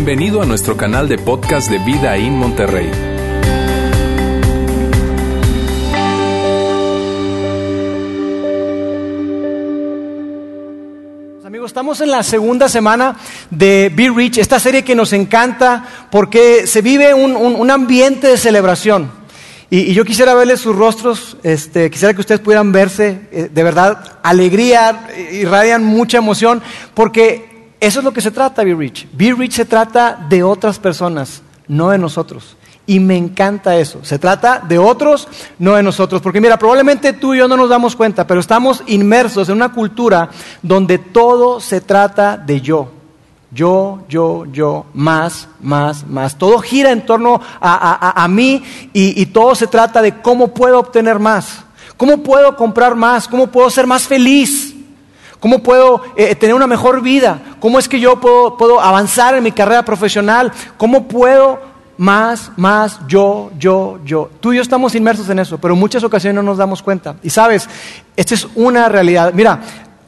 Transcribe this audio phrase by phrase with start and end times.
[0.00, 2.88] Bienvenido a nuestro canal de podcast de Vida en Monterrey.
[11.44, 13.16] Amigos, estamos en la segunda semana
[13.50, 18.36] de Be Rich, esta serie que nos encanta porque se vive un, un- ambiente de
[18.36, 19.10] celebración.
[19.70, 23.62] Y, y yo quisiera verles sus rostros, este, quisiera que ustedes pudieran verse, eh, de
[23.62, 26.62] verdad, alegría, eh, irradian mucha emoción,
[26.94, 29.06] porque eso es lo que se trata, Be Rich.
[29.12, 32.56] Be Rich se trata de otras personas, no de nosotros.
[32.86, 33.98] Y me encanta eso.
[34.02, 36.22] Se trata de otros, no de nosotros.
[36.22, 39.72] Porque mira, probablemente tú y yo no nos damos cuenta, pero estamos inmersos en una
[39.72, 40.30] cultura
[40.62, 42.90] donde todo se trata de yo.
[43.50, 46.36] Yo, yo, yo, más, más, más.
[46.36, 47.74] Todo gira en torno a,
[48.10, 51.60] a- a- mí y, y todo se trata de cómo puedo obtener más.
[51.96, 53.26] ¿Cómo puedo comprar más?
[53.28, 54.67] ¿Cómo puedo ser más feliz?
[55.40, 57.40] ¿Cómo puedo eh, tener una mejor vida?
[57.60, 60.52] ¿Cómo es que yo puedo, puedo avanzar en mi carrera profesional?
[60.76, 61.60] ¿Cómo puedo
[61.96, 64.30] más, más, yo, yo, yo?
[64.40, 67.16] Tú y yo estamos inmersos en eso, pero en muchas ocasiones no nos damos cuenta.
[67.22, 67.68] Y sabes,
[68.16, 69.32] esta es una realidad.
[69.32, 69.60] Mira,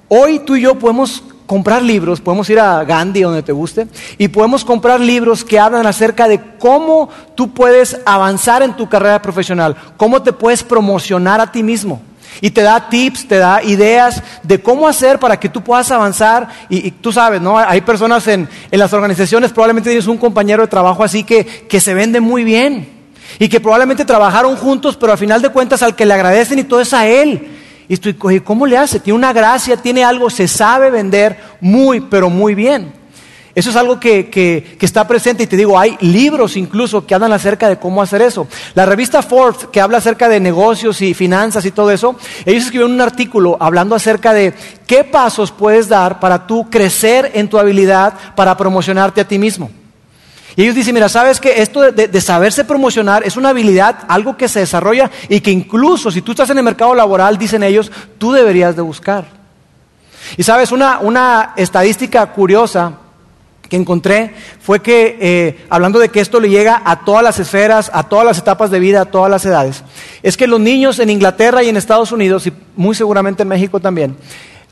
[0.08, 4.28] hoy tú y yo podemos comprar libros, podemos ir a Gandhi, donde te guste, y
[4.28, 9.76] podemos comprar libros que hablan acerca de cómo tú puedes avanzar en tu carrera profesional,
[9.96, 12.02] cómo te puedes promocionar a ti mismo.
[12.40, 16.48] Y te da tips, te da ideas de cómo hacer para que tú puedas avanzar.
[16.68, 17.58] Y, tú sabes, ¿no?
[17.58, 21.80] Hay personas en, en las organizaciones, probablemente tienes un compañero de trabajo así que, que
[21.80, 23.00] se vende muy bien.
[23.38, 26.64] Y que probablemente trabajaron juntos, pero al final de cuentas al que le agradecen y
[26.64, 27.48] todo es a él.
[27.88, 29.00] Y estoy, ¿cómo le hace?
[29.00, 32.99] Tiene una gracia, tiene algo, se sabe vender muy, pero muy bien.
[33.54, 37.68] Eso es algo que, está presente y te digo, hay libros incluso que hablan acerca
[37.68, 38.46] de cómo hacer eso.
[38.74, 42.92] La revista Forbes, que habla acerca de negocios y finanzas y todo eso, ellos escribieron
[42.92, 44.54] un artículo hablando acerca de
[44.86, 49.70] qué pasos puedes dar para tú crecer en tu habilidad para promocionarte a ti mismo.
[50.54, 54.48] Y ellos dicen, mira, sabes que esto de, saberse promocionar es una habilidad, algo que
[54.48, 58.32] se desarrolla y que incluso si tú estás en el mercado laboral, dicen ellos, tú
[58.32, 59.24] deberías de buscar.
[60.36, 62.92] Y sabes, una estadística curiosa
[63.70, 67.90] que encontré fue que, eh, hablando de que esto le llega a todas las esferas,
[67.94, 69.84] a todas las etapas de vida, a todas las edades,
[70.22, 73.80] es que los niños en Inglaterra y en Estados Unidos, y muy seguramente en México
[73.80, 74.16] también,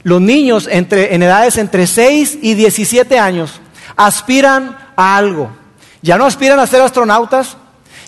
[0.03, 3.61] los niños entre, en edades entre 6 y 17 años
[3.97, 5.51] aspiran a algo.
[6.03, 7.57] Ya no aspiran a ser astronautas,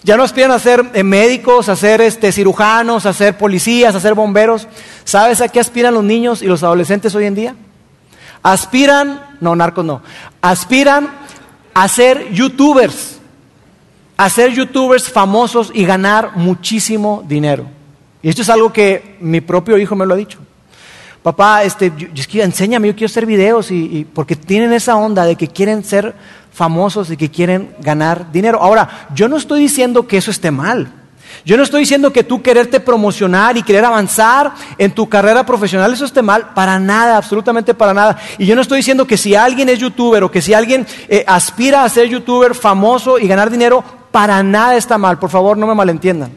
[0.02, 4.00] ya no aspiran a ser eh, médicos, a ser este, cirujanos, a ser policías, a
[4.00, 4.66] ser bomberos.
[5.04, 7.54] ¿Sabes a qué aspiran los niños y los adolescentes hoy en día?
[8.42, 10.00] Aspiran, no, narcos no,
[10.40, 11.08] aspiran
[11.74, 13.18] a ser youtubers,
[14.16, 17.66] a ser youtubers famosos y ganar muchísimo dinero.
[18.22, 20.38] Y esto es algo que mi propio hijo me lo ha dicho.
[21.22, 24.96] Papá, este, yo- es que enséñame, yo quiero hacer videos y, y- porque tienen esa
[24.96, 26.14] onda de que quieren ser
[26.52, 28.58] famosos y que quieren ganar dinero.
[28.62, 30.90] Ahora, yo no estoy diciendo que eso esté mal.
[31.44, 35.92] Yo no estoy diciendo que tú quererte promocionar y querer avanzar en tu carrera profesional,
[35.92, 38.18] eso esté mal, para nada, absolutamente para nada.
[38.38, 41.24] Y yo no estoy diciendo que si alguien es youtuber o que si alguien eh,
[41.26, 45.66] aspira a ser youtuber famoso y ganar dinero, para nada está mal, por favor no
[45.66, 46.32] me malentiendan.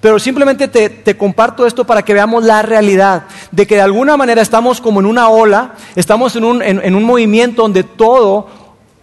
[0.00, 4.42] Pero simplemente te, comparto esto para que veamos la realidad de que de alguna manera
[4.42, 8.48] estamos como en una ola, estamos en un, en un movimiento donde todo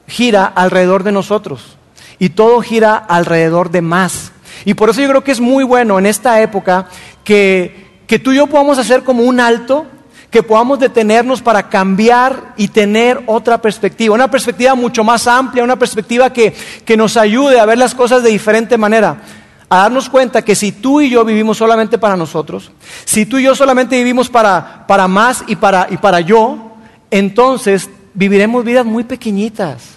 [0.08, 1.78] gira alrededor de nosotros
[2.20, 4.32] y todo gira alrededor de más.
[4.66, 6.88] Y por eso yo creo que es muy bueno en esta época
[7.24, 9.86] que, que tú y yo podamos hacer como un alto,
[10.32, 15.78] que podamos detenernos para cambiar y tener otra perspectiva, una perspectiva mucho más amplia, una
[15.78, 19.22] perspectiva que, que nos ayude a ver las cosas de diferente manera
[19.70, 22.72] a darnos cuenta que si tú y yo vivimos solamente para nosotros,
[23.04, 26.74] si tú y yo solamente vivimos para, para más y para, y para yo,
[27.10, 29.96] entonces viviremos vidas muy pequeñitas.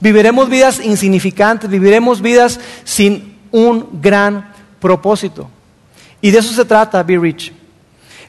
[0.00, 5.48] Viviremos vidas insignificantes, viviremos vidas sin un gran propósito.
[6.20, 7.52] Y de eso se trata, Be Rich.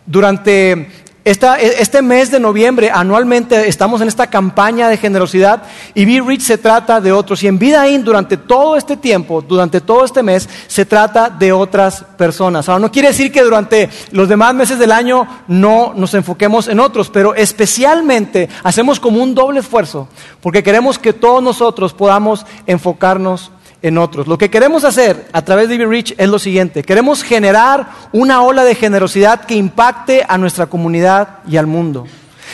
[0.06, 0.90] Durante
[1.26, 6.42] esta- este mes de noviembre, anualmente, estamos en esta campaña de generosidad y Be Rich
[6.42, 7.42] se trata de otros.
[7.44, 11.54] Y en Vida In, durante todo este tiempo, durante todo este mes, se trata de
[11.54, 12.68] otras personas.
[12.68, 16.82] Ahora, no quiere decir que durante los demás meses del año no nos enfoquemos en
[16.82, 20.10] otros, pero especialmente hacemos como un doble esfuerzo,
[20.42, 23.50] porque queremos que todos nosotros podamos enfocarnos
[23.84, 24.28] en otros.
[24.28, 26.82] Lo que queremos hacer a través de Be Rich es lo siguiente.
[26.82, 32.08] Queremos generar una ola de generosidad que impacte a nuestra comunidad y al mundo.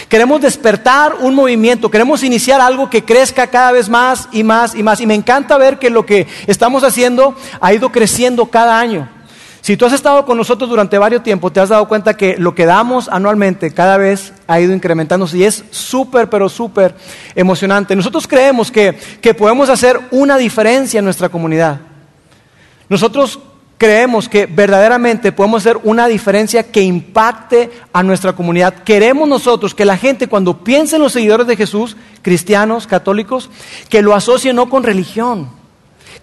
[0.10, 4.82] Queremos despertar un movimiento, queremos iniciar algo que crezca cada vez más y más y
[4.82, 5.02] más.
[5.02, 9.08] Y me encanta ver que lo que estamos haciendo ha ido creciendo cada año.
[9.62, 12.56] Si tú has estado con nosotros durante varios tiempos, te has dado cuenta que lo
[12.56, 16.96] que damos anualmente cada vez ha ido incrementándose y es súper, pero súper
[17.36, 17.96] emocionante.
[17.96, 21.82] Nosotros creemos que, que podemos hacer una diferencia en nuestra comunidad.
[22.88, 23.40] Nosotros
[23.78, 28.74] creemos que verdaderamente podemos hacer una diferencia que impacte a nuestra comunidad.
[28.84, 33.50] Queremos nosotros que la gente cuando piense en los seguidores de Jesús, cristianos, católicos,
[33.90, 35.50] que lo asocie no con religión.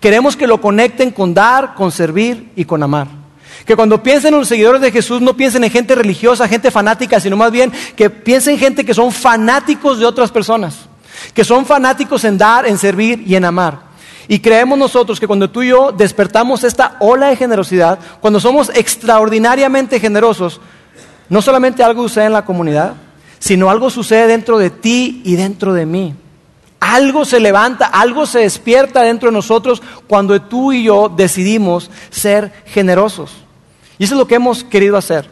[0.01, 3.26] Queremos que lo conecten con dar, con servir y con amar.
[3.67, 7.19] Que cuando piensen en los seguidores de Jesús no piensen en gente religiosa, gente fanática,
[7.19, 10.87] sino más bien que piensen en gente que son fanáticos de otras personas,
[11.35, 13.81] que son fanáticos en dar, en servir y en amar.
[14.29, 18.71] Y creemos nosotros que cuando tú y yo despertamos esta ola de generosidad, cuando somos
[18.75, 20.61] extraordinariamente generosos,
[21.29, 22.95] no solamente algo sucede en la comunidad,
[23.39, 26.15] sino algo sucede dentro de ti y dentro de mí.
[26.79, 32.53] Algo se levanta, algo se despierta dentro de nosotros cuando tú y yo decidimos ser
[32.67, 33.46] generosos.
[33.99, 35.29] Y eso es lo que hemos querido hacer.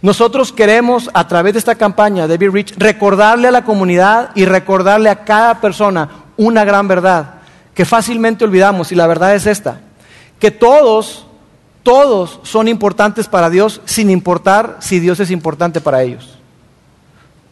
[0.00, 4.44] Nosotros queremos, a través de esta campaña de Be Rich, recordarle a la comunidad y
[4.44, 7.34] recordarle a cada persona una gran verdad
[7.74, 9.80] que fácilmente olvidamos y la verdad es esta,
[10.40, 11.26] que todos,
[11.84, 16.38] todos son importantes para Dios sin importar si Dios es importante para ellos.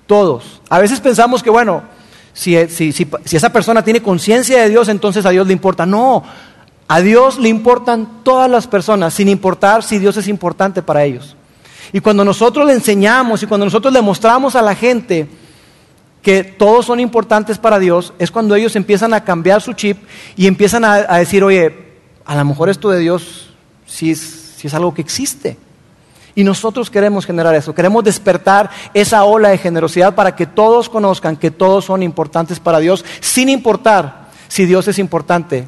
[0.07, 0.61] Todos.
[0.69, 1.83] A veces pensamos que, bueno,
[2.33, 5.87] si, si esa persona tiene conciencia de Dios, entonces a Dios le importa.
[5.87, 6.25] No,
[6.89, 11.37] a Dios le importan todas las personas, sin importar si Dios es importante para ellos.
[11.93, 15.29] Y cuando nosotros le enseñamos y cuando nosotros le mostramos a la gente,
[16.23, 19.99] que todos son importantes para Dios, es cuando ellos empiezan a cambiar su chip
[20.37, 21.93] y empiezan a, decir, oye,
[22.25, 23.51] a lo mejor esto de Dios
[23.87, 25.57] sí es, es algo que existe.
[26.35, 31.37] Y nosotros queremos generar eso, queremos despertar esa ola de generosidad para que todos conozcan
[31.37, 35.67] que todos son importantes para Dios, sin importar si Dios es importante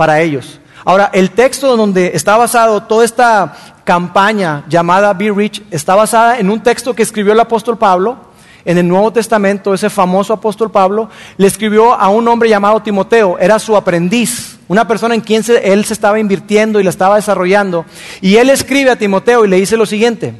[0.00, 0.58] para ellos.
[0.86, 3.54] Ahora, el texto donde está basado toda esta
[3.84, 8.16] campaña llamada Be Rich está basada en un texto que escribió el apóstol Pablo
[8.64, 13.36] en el Nuevo Testamento, ese famoso apóstol Pablo, le escribió a un hombre llamado Timoteo,
[13.38, 17.84] era su aprendiz, una persona en quien él se estaba invirtiendo y la estaba desarrollando.
[18.22, 20.34] Y él escribe a Timoteo y le dice lo siguiente,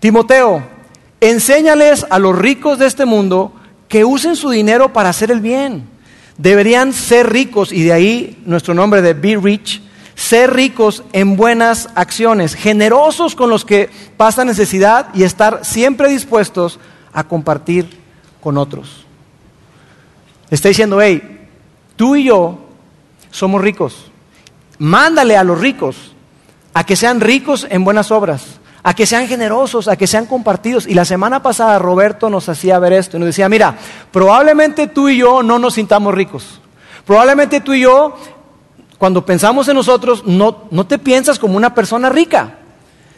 [0.00, 0.62] Timoteo,
[1.18, 3.54] enséñales a los ricos de este mundo
[3.88, 5.93] que usen su dinero para hacer el bien.
[6.36, 9.82] Deberían ser ricos, y de ahí nuestro nombre de Be Rich,
[10.14, 16.78] ser ricos en buenas acciones, generosos con los que pasan necesidad y estar siempre dispuestos
[17.12, 17.88] a compartir
[18.40, 19.04] con otros.
[20.50, 21.48] Está diciendo, hey,
[21.96, 22.58] tú y yo
[23.30, 24.10] somos ricos.
[24.78, 26.14] Mándale a los ricos
[26.74, 30.86] a que sean ricos en buenas obras, a que sean generosos, a que sean compartidos.
[30.86, 33.76] Y la semana pasada Roberto nos hacía ver esto y nos decía, mira,
[34.12, 36.60] probablemente tú y yo no nos sintamos ricos.
[37.06, 38.14] Probablemente tú y yo,
[38.98, 42.58] cuando pensamos en nosotros, no, no te piensas como una persona rica.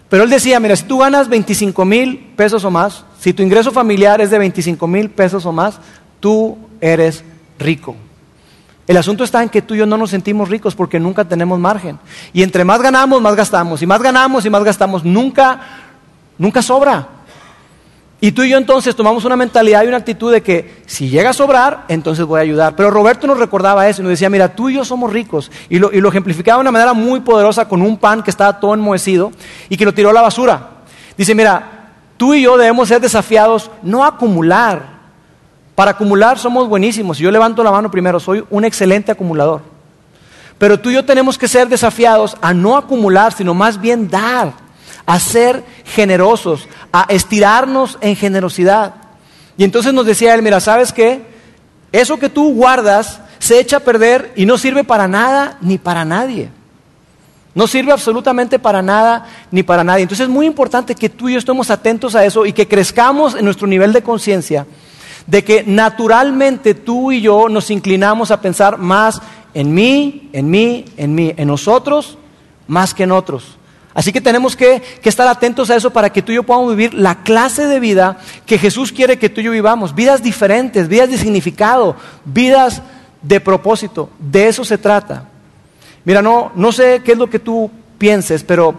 [0.08, 3.72] Pero él decía, mira, si tú ganas 25 mil pesos o más, si tu ingreso
[3.72, 5.80] familiar es de 25 mil pesos o más,
[6.20, 7.24] tú eres
[7.58, 7.96] rico.
[8.86, 11.58] El asunto está en que tú y yo no nos sentimos ricos porque nunca tenemos
[11.58, 11.98] margen.
[12.32, 13.82] Y entre más ganamos, más gastamos.
[13.82, 15.04] Y más ganamos y más gastamos.
[15.04, 15.60] Nunca,
[16.38, 17.08] nunca sobra.
[18.18, 21.30] Y tú y yo entonces tomamos una mentalidad y una actitud de que si llega
[21.30, 22.74] a sobrar, entonces voy a ayudar.
[22.74, 25.50] Pero Roberto nos recordaba eso y nos decía, mira, tú y yo somos ricos.
[25.68, 29.32] Y lo, ejemplificaba de una manera muy poderosa con un pan que estaba todo enmohecido
[29.68, 30.70] y que lo tiró a la basura.
[31.18, 34.95] Dice, mira, tú y yo debemos ser desafiados no acumular.
[35.76, 37.18] Para acumular somos buenísimos.
[37.18, 39.60] Yo levanto la mano primero, soy un excelente acumulador.
[40.58, 44.54] Pero tú y yo tenemos que ser desafiados a no acumular, sino más bien dar
[45.04, 48.94] a ser generosos, a estirarnos en generosidad.
[49.58, 51.22] Y entonces nos decía él, mira, ¿sabes qué?
[51.92, 56.06] Eso que tú guardas se echa a perder y no sirve para nada ni para
[56.06, 56.48] nadie.
[57.54, 60.04] No sirve absolutamente para nada ni para nadie.
[60.04, 63.34] Entonces es muy importante que tú y yo estemos atentos a eso y que crezcamos
[63.34, 64.66] en nuestro nivel de conciencia
[65.26, 69.20] de que naturalmente tú y yo nos inclinamos a pensar más
[69.54, 72.18] en mí, en mí, en mí, en nosotros,
[72.68, 73.56] más que en otros.
[73.94, 76.92] Así que tenemos que, estar atentos a eso para que tú y yo podamos vivir
[76.92, 79.94] la clase de vida que Jesús quiere que tú y yo vivamos.
[79.94, 82.82] Vidas diferentes, vidas de significado, vidas
[83.22, 84.10] de propósito.
[84.18, 85.24] De eso se trata.
[86.04, 88.74] Mira, no, no sé qué es lo que tú pienses, pero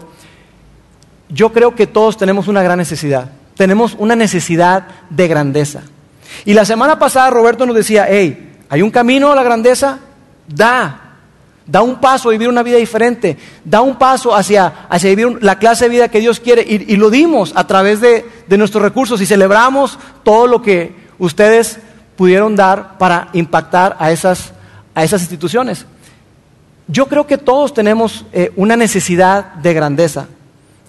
[1.29, 3.31] yo creo que todos tenemos una gran necesidad.
[3.55, 5.81] Tenemos una necesidad de grandeza.
[6.45, 9.99] Y la semana pasada Roberto nos decía, hey, hay un camino a la grandeza,
[10.47, 11.07] da,
[11.67, 13.37] Da un paso a vivir una vida diferente.
[13.65, 16.61] Da un paso hacia, hacia vivir la clase de vida que Dios quiere.
[16.65, 21.79] Y, lo dimos a través de, de, nuestros recursos y celebramos todo lo que ustedes
[22.15, 24.53] pudieron dar para impactar a esas,
[24.95, 25.85] a esas instituciones.
[26.87, 30.27] yo creo que todos tenemos eh, una necesidad de grandeza.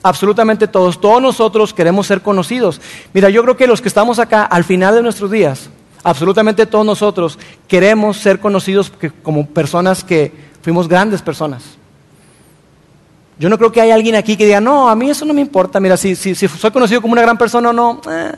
[0.02, 1.00] Absolutamente todos.
[1.00, 2.80] Todos nosotros queremos ser conocidos.
[3.12, 5.70] Mira, yo creo que los que estamos acá al final de nuestros días,
[6.02, 11.62] absolutamente todos nosotros queremos ser conocidos como personas que fuimos grandes personas.
[13.38, 15.40] Yo no creo que haya alguien aquí que diga, no, a mí eso no me
[15.40, 15.78] importa.
[15.78, 18.00] Mira, si, si, soy conocido como una gran persona o no.
[18.10, 18.32] Eh.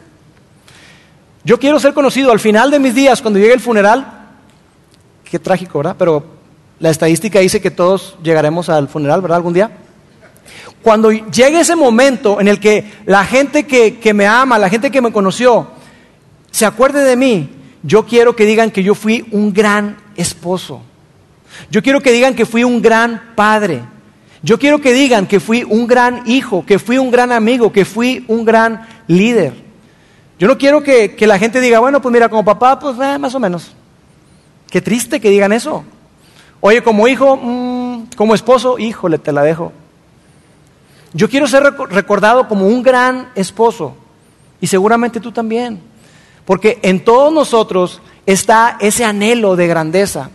[1.42, 4.06] Yo quiero ser conocido al final de mis días, cuando llegue el funeral.
[5.24, 5.96] Qué trágico, ¿verdad?
[5.98, 6.24] Pero
[6.78, 9.36] la estadística dice que todos llegaremos al funeral, ¿verdad?
[9.36, 9.70] Algún día.
[10.82, 15.02] Cuando llegue ese momento en el que la gente que, me ama, la gente que
[15.02, 15.68] me conoció,
[16.50, 17.50] se acuerde de mí,
[17.82, 20.82] yo quiero que digan que yo fui un gran esposo.
[21.70, 23.82] Yo quiero que digan que fui un gran padre.
[24.42, 27.85] Yo quiero que digan que fui un gran hijo, que fui un gran amigo, que
[27.85, 29.52] fui un gran líder.
[30.38, 33.35] Yo no quiero que, la gente diga, bueno, pues mira, como papá, pues eh, más
[33.35, 33.73] o menos.
[34.70, 35.85] Qué triste que digan eso.
[36.61, 39.73] Oye, como hijo, mm, como esposo, híjole, te la dejo.
[41.12, 43.94] Yo quiero ser recordado como un gran esposo
[44.60, 45.80] y seguramente tú también,
[46.44, 50.30] porque en todos nosotros está ese anhelo de grandeza.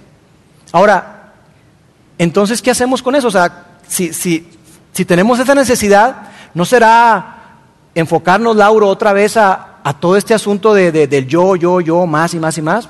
[0.72, 1.34] Ahora,
[2.18, 3.28] entonces, ¿qué hacemos con eso?
[3.28, 4.48] O sea, si, si,
[4.92, 7.58] si tenemos esa necesidad, ¿no será
[7.94, 12.34] enfocarnos, Lauro, otra vez a, a todo este asunto de, del yo, yo, yo, más
[12.34, 12.90] y más y más?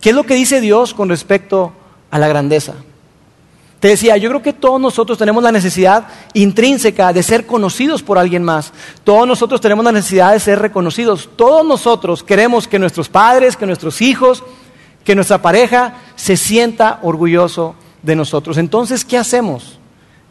[0.00, 1.72] ¿Qué es lo que dice Dios con respecto
[2.10, 2.74] a la grandeza?
[3.80, 8.18] Te decía, yo creo que todos nosotros tenemos la necesidad intrínseca de ser conocidos por
[8.18, 8.74] alguien más.
[9.04, 11.30] Todos nosotros tenemos la necesidad de ser reconocidos.
[11.34, 14.44] Todos nosotros queremos que nuestros padres, que nuestros hijos,
[15.02, 18.58] que nuestra pareja se sienta orgulloso de nosotros.
[18.58, 19.78] Entonces, ¿qué hacemos?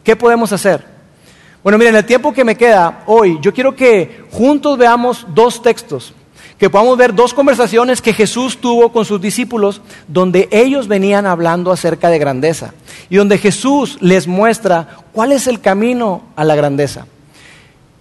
[0.03, 0.85] ¿Qué podemos hacer?
[1.63, 6.13] Bueno, miren, el tiempo que me queda hoy, yo quiero que juntos veamos dos textos
[6.59, 11.71] que podamos ver dos conversaciones que Jesús tuvo con sus discípulos donde ellos venían hablando
[11.71, 12.73] acerca de grandeza
[13.09, 17.07] y donde Jesús les muestra cuál es el camino a la grandeza.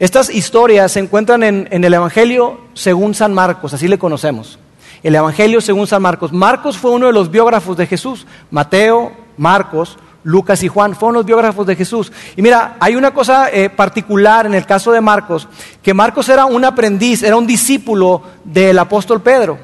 [0.01, 4.59] Estas historias se encuentran en, el Evangelio según San Marcos, así le conocemos.
[5.05, 6.33] El Evangelio según San Marcos.
[6.33, 8.27] Marcos fue uno de los biógrafos de Jesús.
[8.51, 12.13] Mateo, Marcos, Lucas y Juan, fueron los biógrafos de Jesús.
[12.37, 15.49] Y mira, hay una cosa eh, particular en el caso de Marcos,
[15.83, 19.59] que Marcos era un aprendiz, era un discípulo del apóstol Pedro.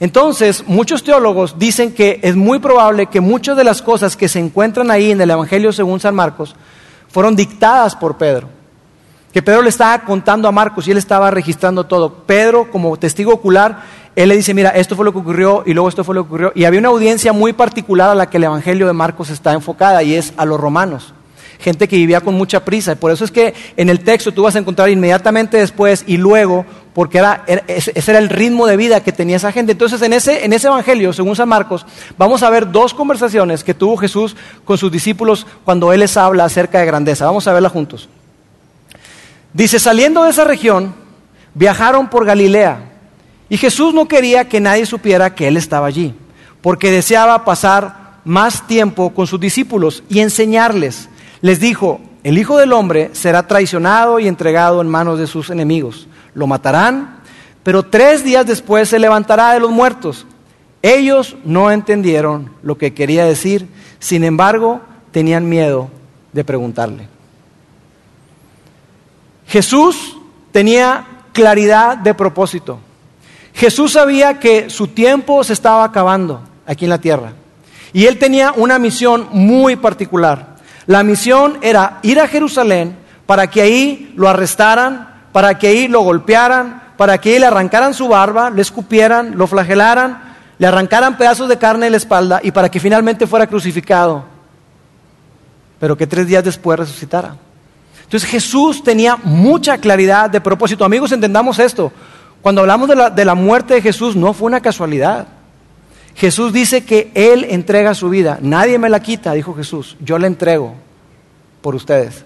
[0.00, 4.38] Entonces, muchos teólogos dicen que es muy probable que muchas de las cosas que se
[4.38, 6.56] encuentran ahí en el Evangelio según San Marcos
[7.08, 8.48] fueron dictadas por Pedro.
[9.32, 12.14] Que Pedro le estaba contando a Marcos y él estaba registrando todo.
[12.24, 13.82] Pedro, como testigo ocular,
[14.16, 16.28] él le dice, mira, esto fue lo que ocurrió y luego esto fue lo que
[16.28, 16.52] ocurrió.
[16.54, 20.02] Y había una audiencia muy particular a la que el Evangelio de Marcos está enfocada
[20.02, 21.14] y es a los romanos.
[21.60, 22.96] Gente que vivía con mucha prisa.
[22.96, 26.64] Por eso es que en el texto tú vas a encontrar inmediatamente después y luego,
[26.94, 29.72] porque era, ese era el ritmo de vida que tenía esa gente.
[29.72, 31.86] Entonces en ese, en ese Evangelio, según San Marcos,
[32.16, 36.44] vamos a ver dos conversaciones que tuvo Jesús con sus discípulos cuando Él les habla
[36.46, 37.26] acerca de grandeza.
[37.26, 38.08] Vamos a verla juntos.
[39.52, 40.94] Dice, saliendo de esa región,
[41.54, 42.89] viajaron por Galilea
[43.50, 46.14] y Jesús no quería que nadie supiera que Él estaba allí,
[46.62, 51.08] porque deseaba pasar más tiempo con sus discípulos y enseñarles.
[51.40, 56.06] Les dijo, el Hijo del Hombre será traicionado y entregado en manos de sus enemigos.
[56.32, 57.20] Lo matarán,
[57.64, 60.26] pero tres días después se levantará de los muertos.
[60.80, 64.80] Ellos no entendieron lo que quería decir, sin embargo,
[65.10, 65.90] tenían miedo
[66.32, 67.08] de preguntarle.
[69.48, 70.16] Jesús
[70.52, 72.78] tenía claridad de propósito.
[73.54, 77.32] Jesús sabía que su tiempo se estaba acabando aquí en la tierra.
[77.92, 80.56] Y él tenía una misión muy particular.
[80.86, 86.00] La misión era ir a Jerusalén para que ahí lo arrestaran, para que ahí lo
[86.00, 91.48] golpearan, para que ahí le arrancaran su barba, le escupieran, lo flagelaran, le arrancaran pedazos
[91.48, 94.24] de carne de la espalda y para que finalmente fuera crucificado,
[95.78, 97.36] pero que tres días después resucitara.
[98.02, 100.84] Entonces Jesús tenía mucha claridad de propósito.
[100.84, 101.92] Amigos, entendamos esto.
[102.42, 105.28] Cuando hablamos de la, de la muerte de Jesús, no fue una casualidad.
[106.16, 108.38] Jesús dice que Él entrega su vida.
[108.40, 109.96] Nadie me la quita, dijo Jesús.
[110.00, 110.74] Yo la entrego
[111.60, 112.24] por ustedes.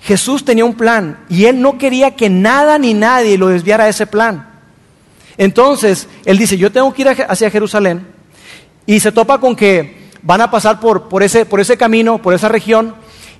[0.00, 3.90] Jesús tenía un plan y Él no quería que nada ni nadie lo desviara de
[3.90, 4.48] ese plan.
[5.36, 8.06] Entonces, Él dice, yo tengo que ir hacia Jerusalén
[8.86, 12.34] y se topa con que van a pasar por, por, ese, por ese camino, por
[12.34, 12.94] esa región,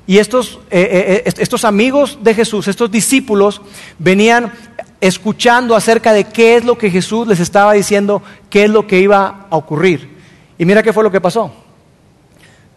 [0.06, 3.60] y estos, eh, eh, eh, estos amigos de Jesús, estos discípulos,
[3.98, 4.52] venían
[5.00, 9.00] escuchando acerca de qué es lo que Jesús les estaba diciendo, qué es lo que
[9.00, 10.16] iba a ocurrir.
[10.58, 11.52] Y mira qué fue lo que pasó.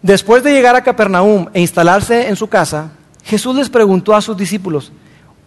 [0.02, 2.92] Después de llegar a Capernaum e instalarse en su casa,
[3.24, 4.92] Jesús les preguntó a sus discípulos,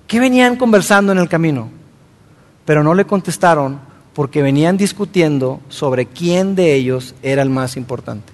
[0.07, 1.71] ¿qué venían conversando en el camino?
[2.65, 3.81] Pero no le contestaron
[4.15, 8.33] porque venían discutiendo sobre quién de ellos era el más importante.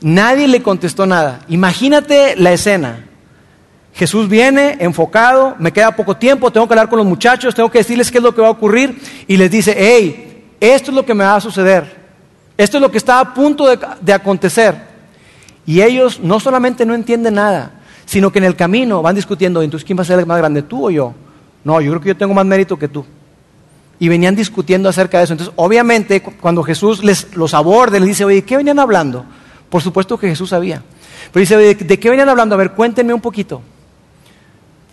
[0.00, 1.40] Nadie le contestó nada.
[1.48, 3.06] Imagínate la escena.
[3.96, 7.78] Jesús viene enfocado, me queda poco tiempo, tengo que hablar con los muchachos, tengo que
[7.78, 11.06] decirles qué es lo que va a ocurrir y les dice, hey, esto es lo
[11.06, 11.96] que me va a suceder,
[12.58, 14.74] esto es lo que está a punto de, acontecer.
[15.64, 19.86] Y ellos no solamente no entienden nada, sino que en el camino van discutiendo, entonces
[19.86, 21.14] ¿quién va a ser el más grande, tú o yo?
[21.64, 23.02] No, yo creo que yo tengo más mérito que tú.
[23.98, 25.32] Y venían discutiendo acerca de eso.
[25.32, 29.24] Entonces, obviamente, cuando Jesús les, los aborda, les dice, oye, ¿qué venían hablando?
[29.70, 30.82] Por supuesto que Jesús sabía.
[31.32, 32.54] Pero dice, ¿de qué venían hablando?
[32.54, 33.62] A ver, cuéntenme un poquito.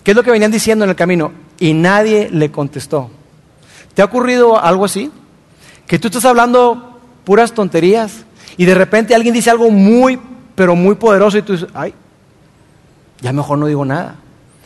[0.04, 1.32] ¿Qué es lo que venían diciendo en el camino?
[1.60, 3.10] Y nadie le contestó.
[3.94, 5.12] ¿Te ha ocurrido algo así?
[5.88, 8.26] Que tú estás hablando puras tonterías
[8.58, 10.20] y de repente alguien dice algo muy,
[10.56, 11.94] pero muy poderoso y tú dices, ay,
[13.22, 14.16] ya mejor no digo nada.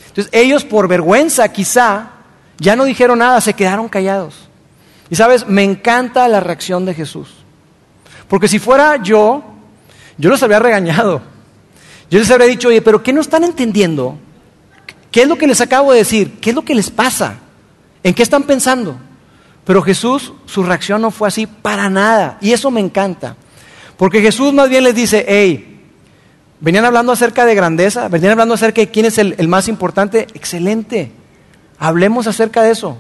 [0.07, 2.11] Entonces ellos por vergüenza quizá
[2.57, 4.49] ya no dijeron nada, se quedaron callados.
[5.09, 7.29] Y sabes, me encanta la reacción de Jesús.
[8.27, 9.43] Porque si fuera yo,
[10.17, 11.21] yo los habría regañado.
[12.09, 14.17] Yo les habría dicho, oye, pero ¿qué no están entendiendo?
[15.17, 16.33] ¿Qué es lo que les acabo de decir?
[16.39, 17.37] ¿Qué es lo que les pasa?
[18.03, 18.99] ¿En qué están pensando?
[19.65, 22.37] Pero Jesús, su reacción no fue así para nada.
[22.39, 23.35] Y eso me encanta.
[23.97, 25.81] Porque Jesús más bien les dice, hey,
[26.59, 30.27] venían hablando acerca de grandeza, venían hablando acerca de quién es el, el más importante.
[30.35, 31.11] Excelente.
[31.79, 32.99] Hablemos acerca de eso.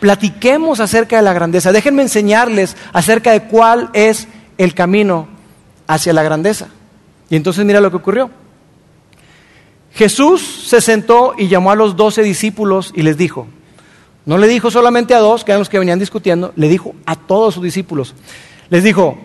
[0.00, 1.72] Platiquemos acerca de la grandeza.
[1.72, 4.28] Déjenme enseñarles acerca de cuál es
[4.58, 5.28] el camino
[5.86, 6.68] hacia la grandeza.
[7.30, 8.30] Y entonces mira lo que ocurrió.
[9.98, 13.48] Jesús se sentó y llamó a los doce discípulos y les dijo,
[14.26, 17.16] no le dijo solamente a dos, que eran los que venían discutiendo, le dijo a
[17.16, 18.14] todos sus discípulos.
[18.70, 19.18] Les dijo,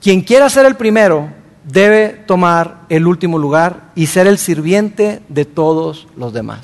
[0.00, 1.28] quien quiera ser el primero
[1.64, 6.60] debe tomar el último lugar y ser el sirviente de todos los demás.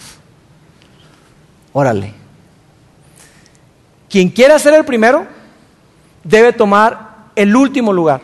[1.75, 2.15] Órale.
[4.09, 5.27] Quien quiera ser el primero
[6.25, 8.23] debe tomar el último lugar.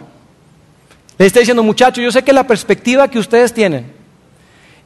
[1.18, 3.97] Le está diciendo, muchachos, yo sé que la perspectiva que ustedes tienen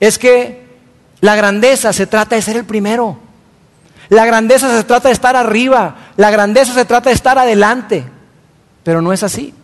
[0.03, 0.61] es que
[1.21, 3.21] la grandeza se trata de ser el primero.
[4.09, 5.95] La grandeza se trata de estar arriba.
[6.17, 8.05] La grandeza se trata de estar adelante.
[8.83, 9.55] Pero no es así.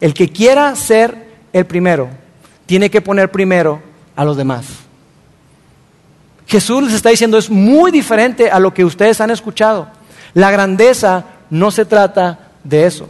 [0.00, 2.08] El que quiera ser el primero
[2.64, 3.82] tiene que poner primero
[4.14, 4.66] a los demás.
[6.46, 9.88] Jesús les está diciendo es muy diferente a lo que ustedes han escuchado.
[10.32, 13.08] La grandeza no se trata de eso.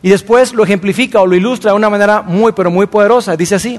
[0.00, 3.36] Y después lo ejemplifica o lo ilustra de una manera muy, pero muy poderosa.
[3.36, 3.78] Dice así,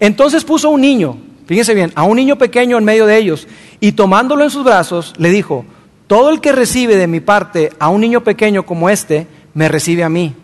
[0.00, 3.46] entonces puso un niño, fíjense bien, a un niño pequeño en medio de ellos,
[3.78, 5.64] y tomándolo en sus brazos, le dijo,
[6.06, 10.02] todo el que recibe de mi parte a un niño pequeño como este, me recibe
[10.02, 10.34] a mí.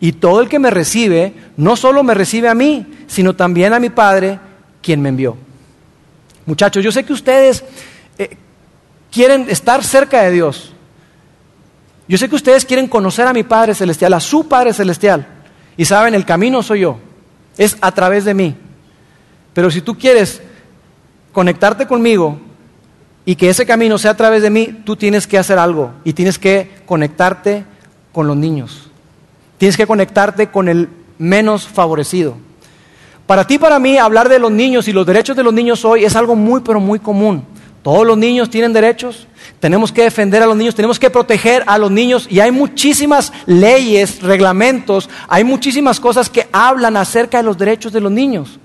[0.00, 3.78] Y todo el que me recibe, no solo me recibe a mí, sino también a
[3.78, 4.40] mi Padre,
[4.82, 5.36] quien me envió.
[6.44, 7.64] Muchachos, yo sé que ustedes
[8.18, 8.36] eh,
[9.12, 10.72] quieren estar cerca de Dios.
[12.08, 15.26] Yo sé que ustedes quieren conocer a mi Padre Celestial, a su Padre Celestial.
[15.76, 16.98] Y saben, el camino soy yo.
[17.56, 18.54] Es a través de mí.
[19.56, 20.42] Pero si tú quieres
[21.32, 22.38] conectarte conmigo
[23.24, 26.12] y que ese camino sea a través de mí, tú tienes que hacer algo y
[26.12, 27.64] tienes que conectarte
[28.12, 28.90] con los niños.
[29.56, 32.36] Tienes que conectarte con el menos favorecido.
[33.26, 36.04] Para ti, para mí, hablar de los niños y los derechos de los niños hoy
[36.04, 37.42] es algo muy, pero muy común.
[37.82, 39.26] Todos los niños tienen derechos,
[39.58, 43.32] tenemos que defender a los niños, tenemos que proteger a los niños y hay muchísimas
[43.46, 48.58] leyes, reglamentos, hay muchísimas cosas que hablan acerca de los derechos de los niños.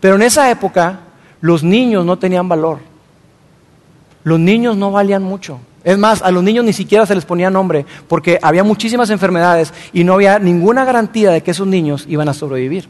[0.00, 1.00] Pero en esa época
[1.40, 2.78] los niños no tenían valor.
[4.24, 5.60] Los niños no valían mucho.
[5.82, 9.72] Es más, a los niños ni siquiera se les ponía nombre porque había muchísimas enfermedades
[9.92, 12.86] y no había ninguna garantía de que esos niños iban a sobrevivir.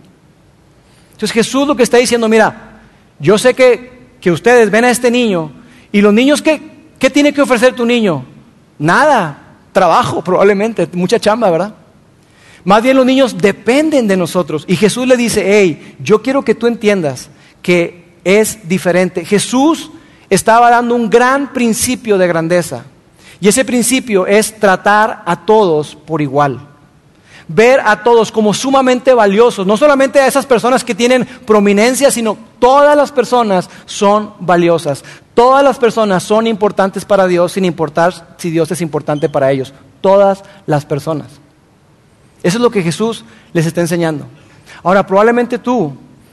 [1.13, 2.81] Entonces Jesús lo que está diciendo, mira,
[3.21, 5.53] yo sé que, que ustedes ven a este niño
[5.93, 8.25] y los niños, ¿qué, ¿qué tiene que ofrecer tu niño?
[8.79, 9.39] Nada,
[9.73, 11.75] trabajo probablemente, mucha chamba, ¿verdad?
[12.65, 14.65] Más bien los niños dependen de nosotros.
[14.67, 17.31] Y Jesús le dice, hey, yo quiero que tú entiendas
[17.63, 19.25] que es diferente.
[19.25, 19.91] Jesús
[20.29, 22.85] estaba dando un gran principio de grandeza.
[23.41, 26.69] Y ese principio es tratar a todos por igual.
[27.49, 29.67] Ver a todos como sumamente valiosos.
[29.67, 35.03] No solamente a esas personas que tienen prominencia, sino todas las personas son valiosas.
[35.35, 39.73] Todas las personas son importantes para Dios sin importar si Dios es importante para ellos.
[40.03, 41.40] Todas las personas.
[42.43, 44.27] Eso es lo que Jesús les está enseñando.
[44.83, 45.93] Ahora, probablemente tú,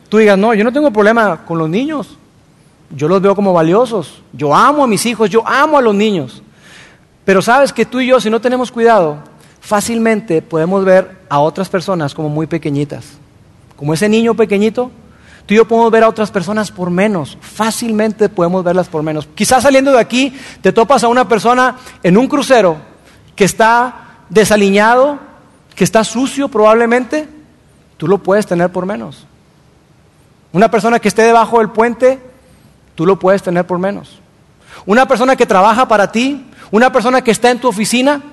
[0.09, 2.17] tú digas, no, yo no tengo problema con los niños.
[2.89, 4.21] Yo los veo como valiosos.
[4.31, 6.41] Yo amo a mis hijos, yo amo a los niños.
[7.25, 9.17] Pero sabes que tú y yo, si no tenemos cuidado,
[9.59, 13.17] fácilmente podemos ver a otras personas como muy pequeñitas.
[13.75, 14.91] Como ese niño pequeñito,
[15.45, 17.37] tú y yo podemos ver a otras personas por menos.
[17.41, 19.27] Fácilmente podemos verlas por menos.
[19.35, 22.77] Quizás saliendo de aquí te topas a una persona en un crucero
[23.35, 25.19] que está desaliñado,
[25.77, 27.29] que está sucio probablemente,
[27.97, 29.27] tú lo puedes tener por menos.
[30.51, 32.19] Una persona que esté debajo del puente,
[32.95, 34.19] tú lo puedes tener por menos.
[34.87, 38.23] Una persona que trabaja para ti, una persona que está en tu oficina,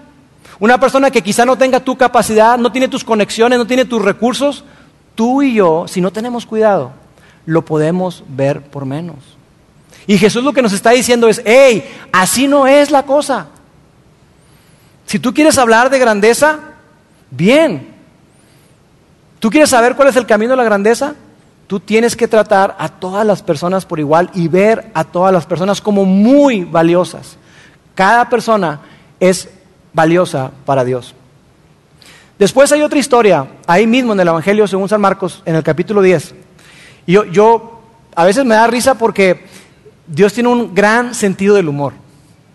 [0.58, 4.00] una persona que quizá no tenga tu capacidad, no tiene tus conexiones, no tiene tus
[4.00, 4.64] recursos,
[5.14, 6.92] tú y yo, si no tenemos cuidado,
[7.44, 9.18] lo podemos ver por menos.
[10.06, 13.48] Y Jesús lo que nos está diciendo es, hey, así no es la cosa.
[15.04, 16.70] Si tú quieres hablar de grandeza,
[17.30, 17.94] bien.
[19.40, 21.14] ¿Tú quieres saber cuál es el camino de la grandeza?
[21.66, 25.46] Tú tienes que tratar a todas las personas por igual y ver a todas las
[25.46, 27.36] personas como muy valiosas.
[27.94, 28.80] Cada persona
[29.20, 29.48] es
[29.92, 31.14] valiosa para Dios.
[32.38, 36.02] Después hay otra historia, ahí mismo en el Evangelio según San Marcos, en el capítulo
[36.02, 36.34] 10.
[37.06, 37.80] Y yo, yo
[38.14, 39.46] a veces me da risa porque
[40.06, 41.94] Dios tiene un gran sentido del humor,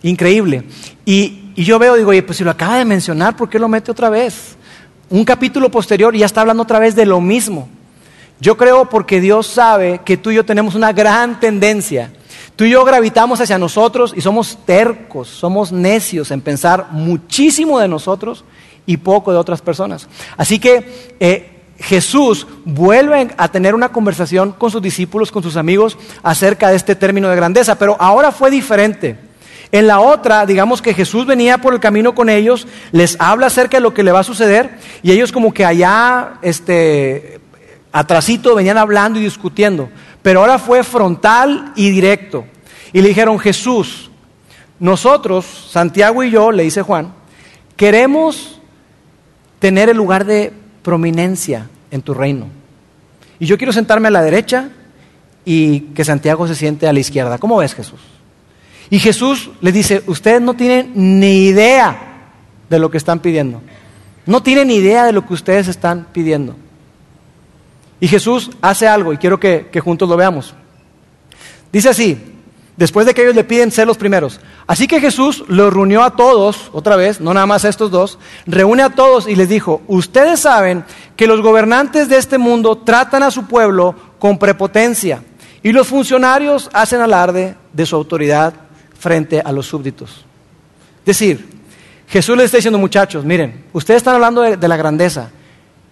[0.04, 0.64] increíble.
[1.06, 3.70] Y, y yo veo, digo, oye, pues si lo acaba de mencionar, ¿por qué lo
[3.70, 4.58] mete otra vez?
[5.10, 7.68] Un capítulo posterior ya está hablando otra vez de lo mismo.
[8.40, 12.12] Yo creo porque Dios sabe que tú y yo tenemos una gran tendencia.
[12.56, 17.88] Tú y yo gravitamos hacia nosotros y somos tercos, somos necios en pensar muchísimo de
[17.88, 18.44] nosotros
[18.86, 20.08] y poco de otras personas.
[20.38, 25.98] Así que eh, Jesús vuelve a tener una conversación con sus discípulos, con sus amigos,
[26.22, 29.29] acerca de este término de grandeza, pero ahora fue diferente.
[29.72, 33.78] En la otra, digamos que Jesús venía por el camino con ellos, les habla acerca
[33.78, 37.40] de lo que le va a suceder y ellos como que allá, este,
[37.92, 39.90] atrasito venían hablando y discutiendo,
[40.22, 42.46] pero ahora fue frontal y directo.
[42.94, 44.10] Y le dijeron, Jesús,
[44.80, 47.14] nosotros, Santiago y yo, le dice Juan,
[47.76, 48.60] queremos
[49.60, 50.52] tener el lugar de
[50.82, 52.48] prominencia en tu reino.
[53.40, 54.70] Y yo quiero sentarme a la derecha
[55.46, 57.38] y que Santiago se siente a la izquierda.
[57.38, 58.00] ¿Cómo ves Jesús?
[58.90, 61.98] Y Jesús le dice, ustedes no tienen ni idea
[62.70, 63.62] de lo que están pidiendo.
[64.26, 66.56] No tienen ni idea de lo que ustedes están pidiendo.
[68.00, 70.54] Y Jesús hace algo y quiero que, que juntos lo veamos.
[71.72, 72.18] Dice así,
[72.78, 74.40] después de que ellos le piden ser los primeros.
[74.66, 78.18] Así que Jesús los reunió a todos, otra vez, no nada más a estos dos,
[78.48, 83.22] reúne a todos y les dijo, ustedes saben que los gobernantes de este mundo tratan
[83.24, 85.24] a su pueblo con prepotencia
[85.62, 88.54] y los funcionarios hacen alarde de su autoridad
[89.00, 90.26] frente a los súbditos.
[91.00, 91.48] Es decir,
[92.08, 95.32] Jesús les está diciendo, muchachos, miren, ustedes están hablando de, de la grandeza,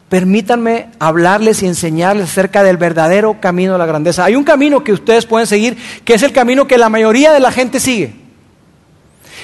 [0.10, 4.26] permítanme hablarles y enseñarles acerca del verdadero camino de la grandeza.
[4.26, 7.39] Hay un camino que ustedes pueden seguir, que es el camino que la mayoría de
[7.39, 8.28] la gente sigue.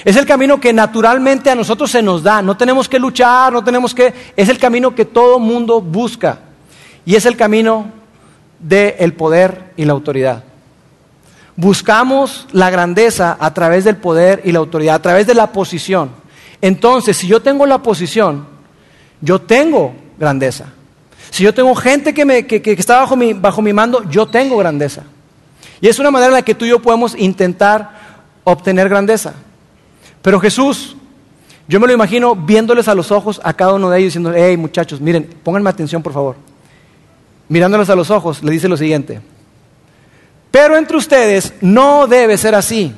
[0.06, 2.42] Es el camino que naturalmente a nosotros se nos da.
[2.42, 4.14] No tenemos que luchar, no tenemos que...
[4.36, 6.40] Es el camino que todo mundo busca.
[7.06, 7.86] Y es el camino
[8.60, 10.44] del poder y la autoridad.
[11.56, 16.10] Buscamos la grandeza a través del poder y la autoridad, a través de la posición.
[16.62, 18.48] Entonces, si yo tengo la posición,
[19.22, 20.66] yo tengo grandeza.
[21.30, 25.04] Si yo tengo gente que, me, está bajo mi, bajo mi mando, yo tengo grandeza.
[25.82, 27.90] Y es una manera en la que tú y yo podemos intentar
[28.44, 29.34] obtener grandeza.
[30.22, 30.96] Pero Jesús,
[31.68, 34.58] yo me lo imagino viéndoles a los ojos a cada uno de ellos diciendo, hey
[34.58, 36.36] muchachos, miren, pónganme atención por favor.
[37.50, 39.22] Mirándoles a los ojos, le dice lo siguiente.
[40.54, 42.94] Pero entre ustedes no debe ser así.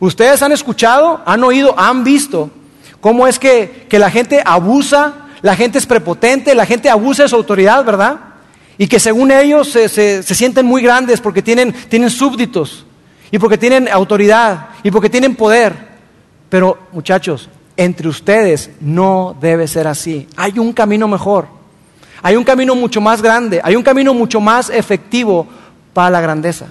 [0.00, 2.50] Ustedes han escuchado, han oído, han visto
[3.00, 7.28] cómo es que, que la gente abusa la gente es prepotente, la gente abusa de
[7.28, 8.16] su autoridad, ¿verdad?
[8.78, 12.86] Y que según ellos se, sienten muy grandes porque tienen, tienen súbditos
[13.30, 15.74] y porque tienen autoridad y porque tienen poder.
[16.48, 20.28] Pero muchachos, entre ustedes no debe ser así.
[20.36, 21.48] Hay un camino mejor.
[22.22, 23.60] Hay un camino mucho más grande.
[23.64, 25.48] Hay un camino mucho más efectivo
[25.92, 26.66] para la grandeza.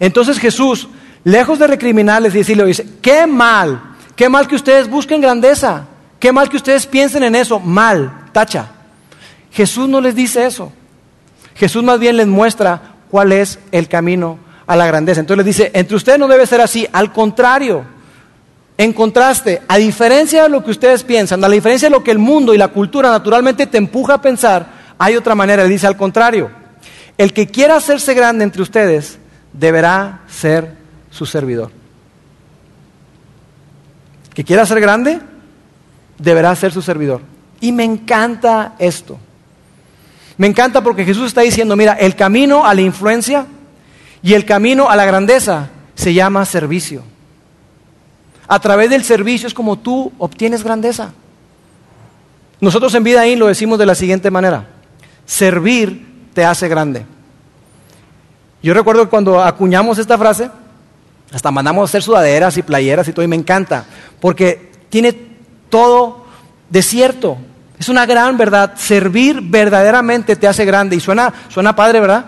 [0.00, 0.88] Entonces Jesús,
[1.24, 3.80] lejos de recriminarles y decirle, dice, qué mal,
[4.16, 5.86] qué mal que ustedes busquen grandeza.
[6.18, 7.60] Qué mal que ustedes piensen en eso.
[7.60, 8.66] Mal, tacha.
[9.52, 10.72] Jesús no les dice eso.
[11.54, 15.20] Jesús más bien les muestra cuál es el camino a la grandeza.
[15.20, 16.86] Entonces les dice, entre ustedes no debe ser así.
[16.92, 17.84] Al contrario,
[18.76, 22.18] en contraste, a diferencia de lo que ustedes piensan, a diferencia de lo que el
[22.18, 24.66] mundo y la cultura naturalmente te empuja a pensar,
[24.98, 25.62] hay otra manera.
[25.62, 26.50] Le dice al contrario,
[27.18, 29.18] el que quiera hacerse grande entre ustedes
[29.52, 30.76] deberá ser
[31.10, 31.70] su servidor.
[34.32, 35.20] ¿Que quiera ser grande?
[36.18, 37.22] deberá ser su servidor.
[37.60, 39.18] Y me encanta esto.
[40.36, 43.46] Me encanta porque Jesús está diciendo, mira, el camino a la influencia
[44.22, 47.02] y el camino a la grandeza se llama servicio.
[48.46, 51.12] A través del servicio es como tú obtienes grandeza.
[52.60, 54.68] Nosotros en Vida ahí lo decimos de la siguiente manera.
[55.26, 56.06] Servir
[56.38, 57.04] te hace grande.
[58.62, 60.48] Yo recuerdo que cuando acuñamos esta frase,
[61.32, 63.86] hasta mandamos a hacer sudaderas y playeras y todo, y me encanta,
[64.20, 65.18] porque tiene
[65.68, 66.26] todo
[66.70, 67.38] desierto.
[67.76, 68.74] Es una gran verdad.
[68.76, 70.94] Servir verdaderamente te hace grande.
[70.94, 72.24] Y suena, suena padre, ¿verdad?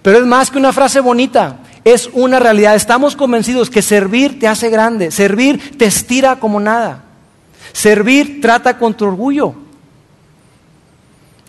[0.00, 1.56] Pero es más que una frase bonita.
[1.82, 2.76] Es una realidad.
[2.76, 5.10] Estamos convencidos que servir te hace grande.
[5.10, 7.02] Servir te estira como nada.
[7.72, 9.69] Servir trata con tu orgullo.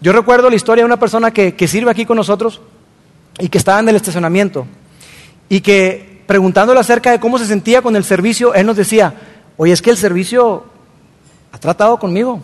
[0.01, 2.61] Yo recuerdo la historia de una persona que, que sirve aquí con nosotros
[3.39, 4.65] y que estaba en el estacionamiento
[5.47, 9.13] y que preguntándole acerca de cómo se sentía con el servicio, él nos decía,
[9.57, 10.65] oye, es que el servicio
[11.51, 12.41] ha tratado conmigo.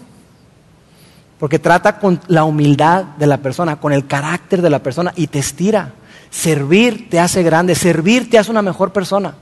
[1.39, 5.27] Porque trata con la humildad de la persona, con el carácter de la persona y
[5.27, 5.93] te estira.
[6.29, 9.35] Servir te hace grande, servir te hace una mejor persona.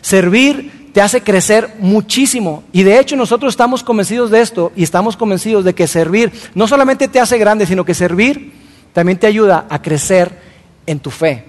[0.00, 2.64] Servir te hace crecer muchísimo.
[2.72, 6.66] Y de hecho nosotros estamos convencidos de esto y estamos convencidos de que servir no
[6.66, 8.52] solamente te hace grande, sino que servir
[8.92, 10.38] también te ayuda a crecer
[10.86, 11.44] en tu fe.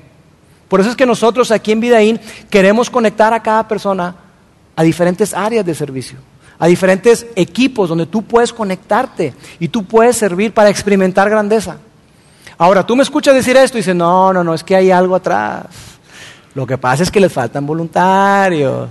[0.68, 4.16] Por eso es que nosotros aquí en Vidaín queremos conectar a cada persona
[4.76, 6.18] a diferentes áreas de servicio
[6.62, 11.78] a diferentes equipos donde tú puedes conectarte y tú puedes servir para experimentar grandeza.
[12.56, 15.16] Ahora, tú me escuchas decir esto y dices, no, no, no, es que hay algo
[15.16, 15.66] atrás.
[16.54, 18.90] Lo que pasa es que les faltan voluntarios.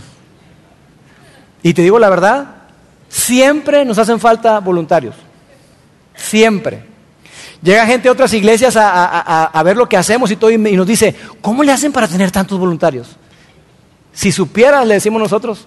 [1.63, 2.47] Y te digo la verdad,
[3.09, 5.15] siempre nos hacen falta voluntarios.
[6.15, 6.85] Siempre.
[7.63, 11.15] Llega gente de otras iglesias a, ver lo que hacemos y todo y nos dice,
[11.41, 13.09] ¿cómo le hacen para tener tantos voluntarios?
[14.13, 15.67] Si supieras, le decimos nosotros,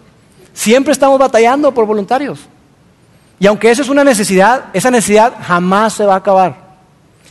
[0.53, 2.39] Siempre estamos batallando por voluntarios.
[3.39, 6.63] Y aunque eso es una necesidad, esa necesidad jamás se va a acabar.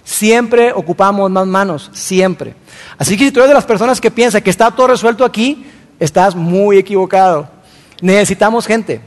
[0.05, 2.55] Siempre ocupamos más manos, siempre.
[2.99, 5.65] Así que si tú eres de las personas que piensa que está todo resuelto aquí,
[6.01, 7.49] estás muy equivocado.
[8.03, 9.01] Necesitamos gente.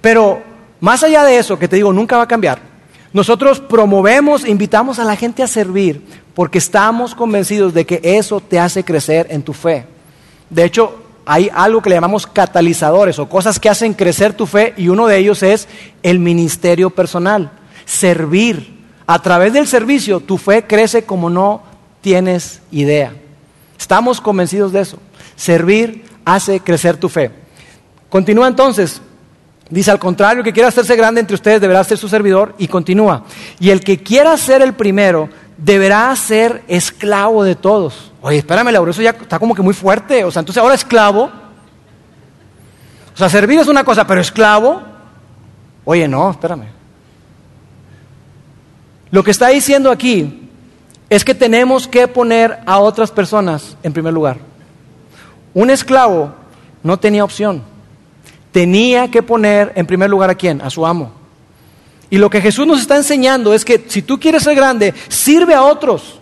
[0.00, 0.42] Pero
[0.80, 2.58] más allá de eso, que te digo, nunca va a cambiar.
[3.12, 6.02] Nosotros promovemos, invitamos a la gente a servir
[6.34, 9.84] porque estamos convencidos de que eso te hace crecer en tu fe.
[10.48, 14.74] De hecho, hay algo que le llamamos catalizadores o cosas que hacen crecer tu fe
[14.76, 15.68] y uno de ellos es
[16.02, 17.52] el ministerio personal,
[17.84, 18.80] servir.
[19.06, 21.62] A través del servicio tu fe crece como no
[22.00, 23.12] tienes idea.
[23.78, 24.98] Estamos convencidos de eso.
[25.34, 27.39] Servir hace crecer tu fe.
[28.10, 29.00] Continúa entonces.
[29.70, 32.66] Dice, al contrario, el que quiera hacerse grande entre ustedes deberá ser su servidor y
[32.66, 33.24] continúa.
[33.60, 38.12] Y el que quiera ser el primero deberá ser esclavo de todos.
[38.20, 40.24] Oye, espérame, Laura, eso ya está como que muy fuerte.
[40.24, 41.30] O sea, entonces ahora esclavo.
[43.14, 44.82] O sea, servir es una cosa, pero esclavo.
[45.84, 46.66] Oye, no, espérame.
[49.12, 50.48] Lo que está diciendo aquí
[51.08, 54.38] es que tenemos que poner a otras personas en primer lugar.
[55.54, 56.32] Un esclavo
[56.82, 57.62] no tenía opción.
[58.52, 60.60] Tenía que poner en primer lugar a quién?
[60.60, 61.12] A su amo.
[62.10, 65.54] Y lo que Jesús nos está enseñando es que si tú quieres ser grande, sirve
[65.54, 66.20] a otros.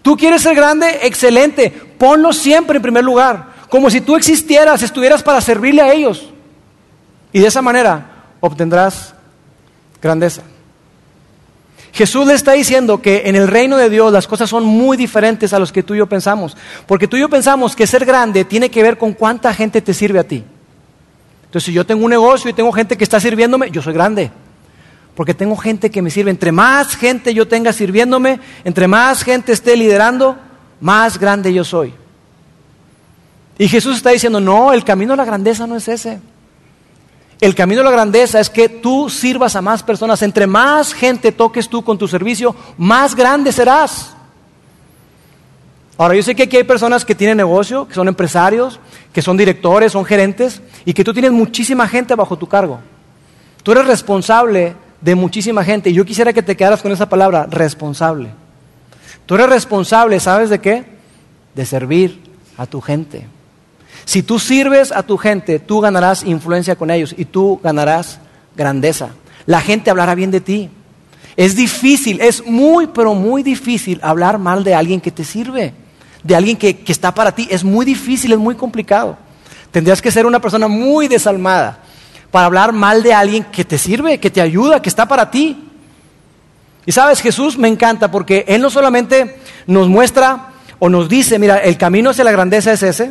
[0.00, 5.22] Tú quieres ser grande, excelente, ponlo siempre en primer lugar, como si tú existieras, estuvieras
[5.22, 6.30] para servirle a ellos.
[7.32, 9.14] Y de esa manera obtendrás
[10.00, 10.42] grandeza.
[11.92, 15.52] Jesús le está diciendo que en el reino de Dios las cosas son muy diferentes
[15.52, 16.56] a los que tú y yo pensamos.
[16.86, 19.94] Porque tú y yo pensamos que ser grande tiene que ver con cuánta gente te
[19.94, 20.44] sirve a ti.
[21.54, 24.32] Entonces, si yo tengo un negocio y tengo gente que está sirviéndome, yo soy grande.
[25.14, 26.32] Porque tengo gente que me sirve.
[26.32, 30.36] Entre más gente yo tenga sirviéndome, entre más gente esté liderando,
[30.80, 31.94] más grande yo soy.
[33.56, 36.18] Y Jesús está diciendo, no, el camino a la grandeza no es ese.
[37.40, 40.22] El camino a la grandeza es que tú sirvas a más personas.
[40.22, 44.16] Entre más gente toques tú con tu servicio, más grande serás.
[45.96, 48.80] Ahora, yo sé que aquí hay personas que tienen negocio, que son empresarios,
[49.12, 52.80] que son directores, son gerentes, y que tú tienes muchísima gente bajo tu cargo.
[53.62, 55.90] Tú eres responsable de muchísima gente.
[55.90, 58.30] Y yo quisiera que te quedaras con esa palabra, responsable.
[59.26, 60.84] Tú eres responsable, ¿sabes de qué?
[61.54, 62.20] De servir
[62.56, 63.26] a tu gente.
[64.04, 68.18] Si tú sirves a tu gente, tú ganarás influencia con ellos y tú ganarás
[68.56, 69.10] grandeza.
[69.46, 70.70] La gente hablará bien de ti.
[71.36, 75.74] Es difícil, es muy, pero muy difícil hablar mal de alguien que te sirve,
[76.22, 77.48] de alguien que, que está para ti.
[77.50, 79.18] Es muy difícil, es muy complicado.
[79.74, 81.78] Tendrías que ser una persona muy desalmada
[82.30, 85.68] para hablar mal de alguien que te sirve, que te ayuda, que está para ti.
[86.86, 91.58] Y sabes, Jesús me encanta porque Él no solamente nos muestra o nos dice, mira,
[91.58, 93.10] el camino hacia la grandeza es ese,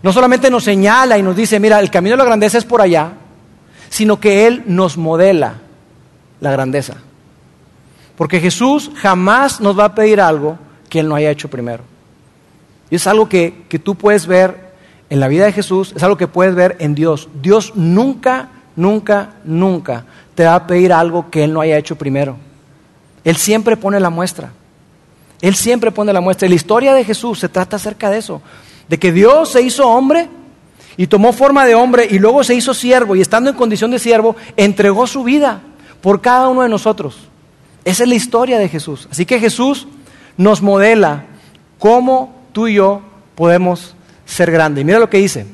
[0.00, 2.80] no solamente nos señala y nos dice, mira, el camino de la grandeza es por
[2.80, 3.14] allá,
[3.88, 5.54] sino que Él nos modela
[6.38, 6.94] la grandeza.
[8.14, 10.56] Porque Jesús jamás nos va a pedir algo
[10.88, 11.82] que Él no haya hecho primero.
[12.90, 14.64] Y es algo que, que tú puedes ver
[15.10, 17.28] en la vida de Jesús es algo que puedes ver en Dios.
[17.40, 22.36] Dios nunca, nunca, nunca te va a pedir algo que Él no haya hecho primero.
[23.24, 24.52] Él siempre pone la muestra.
[25.40, 26.46] Él siempre pone la muestra.
[26.46, 28.42] Y la historia de Jesús se trata acerca de eso.
[28.88, 30.28] De que Dios se hizo hombre
[30.96, 33.98] y tomó forma de hombre y luego se hizo siervo y estando en condición de
[33.98, 35.60] siervo entregó su vida
[36.00, 37.16] por cada uno de nosotros.
[37.84, 39.08] Esa es la historia de Jesús.
[39.10, 39.86] Así que Jesús
[40.36, 41.24] nos modela
[41.78, 43.02] cómo tú y yo
[43.34, 43.94] podemos
[44.26, 44.82] ser grandes.
[44.82, 45.46] Y mira lo que dice.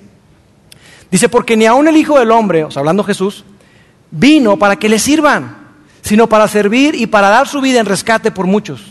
[1.11, 3.44] Dice, porque ni aun el Hijo del Hombre, o sea, hablando Jesús,
[4.11, 5.56] vino para que le sirvan,
[6.02, 8.83] sino para servir y para dar su vida en rescate por muchos.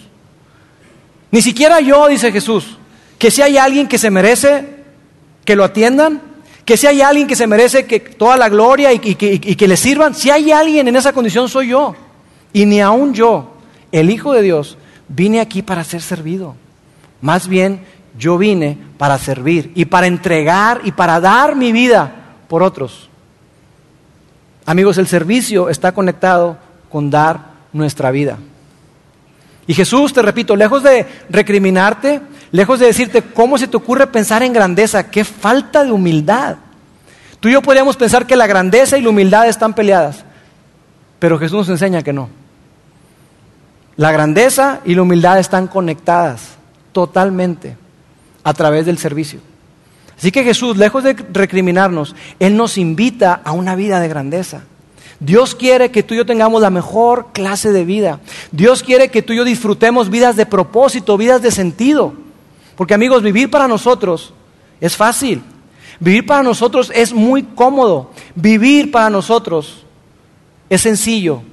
[1.32, 2.78] Ni siquiera yo, dice Jesús,
[3.18, 4.80] que si hay alguien que se merece
[5.46, 6.22] que lo atiendan,
[6.66, 10.14] que si hay alguien que se merece que toda la gloria y, que le sirvan,
[10.14, 11.96] si hay alguien en esa condición soy yo.
[12.54, 13.54] Y ni aun yo,
[13.92, 16.56] el Hijo de Dios, vine aquí para ser servido.
[17.22, 17.82] Más bien,
[18.18, 22.12] yo vine para servir y para entregar y para dar mi vida
[22.50, 23.08] por otros.
[24.66, 26.58] Amigos, el servicio está conectado
[26.92, 27.40] con dar
[27.72, 28.38] nuestra vida.
[29.68, 32.20] Y Jesús, te repito, lejos de recriminarte,
[32.52, 36.58] lejos de decirte cómo se te ocurre pensar en grandeza, qué falta de humildad.
[37.40, 40.26] Tú y yo podríamos pensar que la grandeza y la humildad están peleadas,
[41.20, 42.28] pero Jesús nos enseña que no.
[43.96, 46.58] La grandeza y la humildad están conectadas
[46.92, 47.78] totalmente
[48.44, 49.40] a través del servicio.
[50.18, 54.64] Así que Jesús, lejos de recriminarnos, Él nos invita a una vida de grandeza.
[55.22, 58.20] Dios quiere que tú y yo tengamos la mejor clase de vida.
[58.52, 62.14] Dios quiere que tú y yo disfrutemos vidas de propósito, vidas de sentido.
[62.76, 64.34] Porque amigos, vivir para nosotros
[64.82, 65.42] es fácil.
[66.02, 68.12] Vivir para nosotros es muy cómodo.
[68.36, 69.86] Vivir para nosotros
[70.70, 71.44] es sencillo.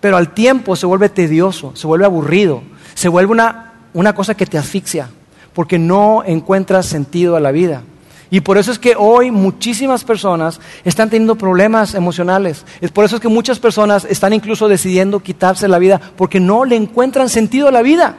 [0.00, 2.62] Pero al tiempo se vuelve tedioso, se vuelve aburrido,
[2.94, 5.10] se vuelve una, una cosa que te asfixia
[5.54, 7.82] porque no encuentras sentido a la vida.
[8.30, 12.64] Y por eso es que hoy muchísimas personas están teniendo problemas emocionales.
[12.80, 16.64] Es por eso es que muchas personas están incluso decidiendo quitarse la vida porque no
[16.64, 18.16] le encuentran sentido a la vida.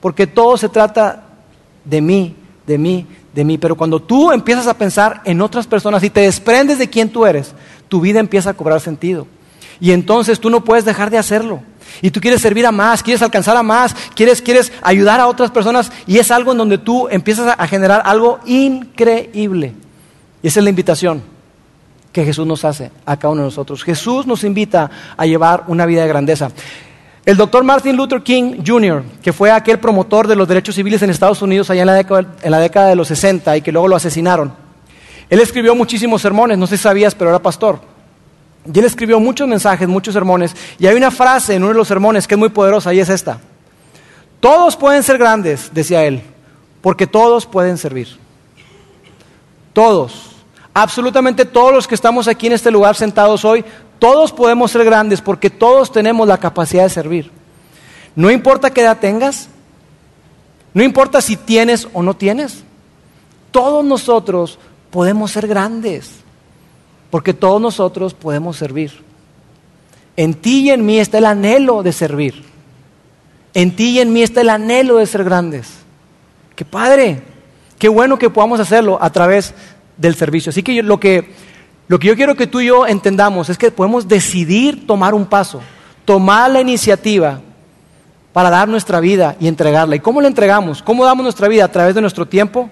[0.00, 1.26] Porque todo se trata
[1.84, 2.34] de mí,
[2.66, 3.56] de mí, de mí.
[3.56, 7.24] Pero cuando tú empiezas a pensar en otras personas y te desprendes de quién tú
[7.24, 7.54] eres,
[7.88, 9.28] tu vida empieza a cobrar sentido.
[9.78, 11.62] Y entonces tú no puedes dejar de hacerlo.
[12.02, 15.50] Y tú quieres servir a más, quieres alcanzar a más, quieres, quieres ayudar a otras
[15.50, 19.74] personas y es algo en donde tú empiezas a generar algo increíble.
[20.42, 21.22] Y esa es la invitación
[22.12, 23.82] que Jesús nos hace a cada uno de nosotros.
[23.84, 26.50] Jesús nos invita a llevar una vida de grandeza.
[27.24, 31.10] El doctor Martin Luther King Jr., que fue aquel promotor de los derechos civiles en
[31.10, 33.88] Estados Unidos allá en la década, en la década de los 60 y que luego
[33.88, 34.52] lo asesinaron,
[35.28, 37.80] él escribió muchísimos sermones, no sé si sabías, pero era pastor.
[38.72, 40.54] Y él escribió muchos mensajes, muchos sermones.
[40.78, 43.08] Y hay una frase en uno de los sermones que es muy poderosa y es
[43.08, 43.38] esta.
[44.40, 46.22] Todos pueden ser grandes, decía él,
[46.80, 48.08] porque todos pueden servir.
[49.72, 50.36] Todos.
[50.74, 53.64] Absolutamente todos los que estamos aquí en este lugar sentados hoy,
[53.98, 57.30] todos podemos ser grandes porque todos tenemos la capacidad de servir.
[58.14, 59.48] No importa qué edad tengas,
[60.74, 62.62] no importa si tienes o no tienes,
[63.50, 64.58] todos nosotros
[64.90, 66.10] podemos ser grandes.
[67.10, 68.92] Porque todos nosotros podemos servir.
[70.16, 72.42] En ti y en mí está el anhelo de servir.
[73.54, 75.68] En ti y en mí está el anhelo de ser grandes.
[76.54, 77.22] Qué padre,
[77.78, 79.54] qué bueno que podamos hacerlo a través
[79.96, 80.50] del servicio.
[80.50, 81.32] Así que lo, que
[81.88, 85.26] lo que yo quiero que tú y yo entendamos es que podemos decidir tomar un
[85.26, 85.60] paso,
[86.04, 87.40] tomar la iniciativa
[88.32, 89.96] para dar nuestra vida y entregarla.
[89.96, 90.82] ¿Y cómo la entregamos?
[90.82, 91.64] ¿Cómo damos nuestra vida?
[91.64, 92.68] A través de nuestro tiempo.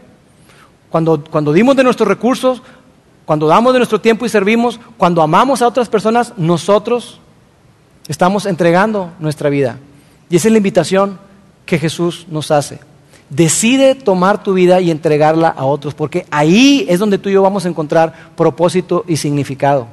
[0.91, 2.63] Cuando, cuando dimos de nuestros recursos,
[3.25, 7.21] cuando damos de nuestro tiempo y servimos, cuando amamos a otras personas, nosotros
[8.07, 9.79] estamos entregando nuestra vida.
[10.29, 11.19] Y esa es la invitación
[11.65, 12.81] que Jesús nos hace.
[13.31, 17.43] Decide tomar tu vida y entregarla a otros, porque ahí es donde tú y yo
[17.43, 19.87] vamos a encontrar propósito y significado.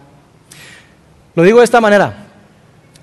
[1.33, 2.27] Lo digo de esta manera.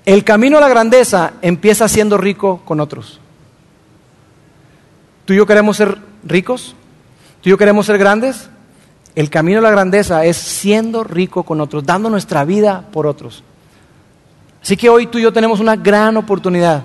[0.05, 3.19] El camino a la grandeza empieza siendo rico con otros.
[5.25, 6.75] ¿Tú y yo queremos ser ricos?
[7.41, 8.49] ¿Tú y yo queremos ser grandes?
[9.15, 13.43] El camino a la grandeza es siendo rico con otros, dando nuestra vida por otros.
[14.61, 16.83] Así que hoy tú y yo tenemos una gran oportunidad.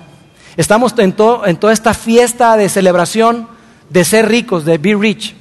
[0.57, 3.47] Estamos en, toda esta fiesta de celebración
[3.89, 5.35] de ser ricos, de be rich.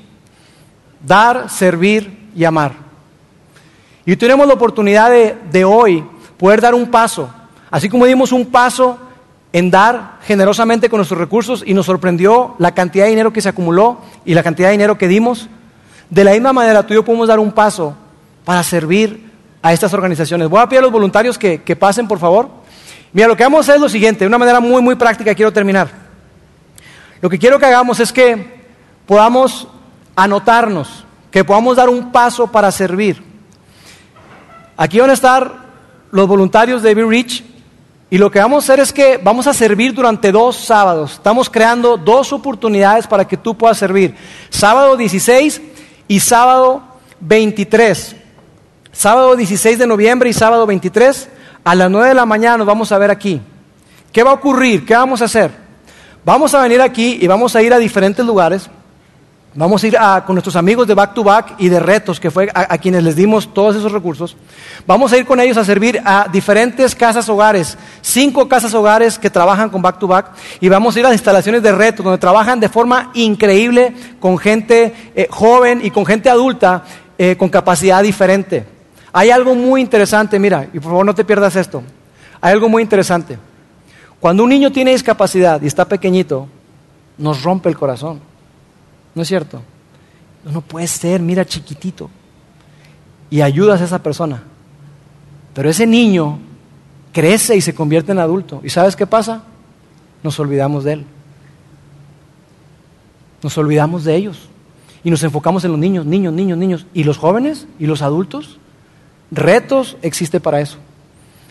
[1.06, 2.72] Dar, servir y amar.
[4.04, 6.04] Y tenemos la oportunidad de, de hoy
[6.36, 7.30] poder dar un paso.
[7.70, 8.98] Así como dimos un paso
[9.52, 13.48] en dar generosamente con nuestros recursos y nos sorprendió la cantidad de dinero que se
[13.48, 15.48] acumuló y la cantidad de dinero que dimos,
[16.14, 17.92] de la misma manera, tú y yo podemos dar un paso
[18.44, 20.48] para servir a estas organizaciones.
[20.48, 22.48] Voy a pedir a los voluntarios que, pasen, por favor.
[23.12, 25.34] Mira, lo que vamos a hacer es lo siguiente, de una manera muy, muy práctica,
[25.34, 25.88] quiero terminar.
[27.20, 28.62] Lo que quiero que hagamos es que
[29.06, 29.66] podamos
[30.14, 33.20] anotarnos, que podamos dar un paso para servir.
[34.76, 35.64] Aquí van a estar
[36.12, 37.44] los voluntarios de Be Rich
[38.08, 41.14] y lo que vamos a hacer es que vamos a servir durante dos sábados.
[41.14, 44.14] Estamos creando dos oportunidades para que tú puedas servir.
[44.50, 45.73] Sábado 16
[46.08, 46.82] y sábado
[47.20, 48.16] 23.
[48.92, 51.28] Sábado 16 de noviembre y sábado 23
[51.64, 53.40] A las 9 de la mañana nos vamos a ver aquí.
[54.12, 54.86] ¿Qué va a ocurrir?
[54.86, 55.50] ¿Qué vamos a hacer?
[56.24, 58.70] Vamos a venir aquí y vamos a ir a diferentes lugares.
[59.56, 59.96] Vamos a ir
[60.26, 63.14] con nuestros amigos de Back to Back y de Retos, que fue a, quienes les
[63.14, 64.36] dimos todos esos recursos.
[64.84, 69.30] Vamos a ir con ellos a servir a diferentes casas hogares, cinco casas hogares que
[69.30, 72.58] trabajan con Back to Back, y vamos a ir a instalaciones de Retos, donde trabajan
[72.58, 76.82] de forma increíble con gente eh, joven y con gente adulta
[77.16, 78.66] eh, con capacidad diferente.
[79.12, 81.80] Hay algo muy interesante, mira, y por favor no te pierdas esto.
[82.40, 83.38] Hay algo muy interesante.
[84.18, 86.48] Cuando un niño tiene discapacidad y está pequeñito,
[87.16, 88.33] nos rompe el corazón.
[89.14, 89.62] ¿No es cierto?
[90.44, 92.10] No puede ser, mira chiquitito.
[93.30, 94.42] Y ayudas a esa persona.
[95.54, 96.38] Pero ese niño
[97.12, 98.60] crece y se convierte en adulto.
[98.64, 99.44] ¿Y sabes qué pasa?
[100.22, 101.04] Nos olvidamos de él.
[103.42, 104.48] Nos olvidamos de ellos.
[105.04, 106.86] Y nos enfocamos en los niños, niños, niños, niños.
[106.94, 107.66] ¿Y los jóvenes?
[107.78, 108.58] ¿Y los adultos?
[109.30, 110.78] Retos existe para eso.